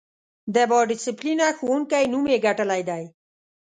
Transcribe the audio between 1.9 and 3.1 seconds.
نوم یې ګټلی دی.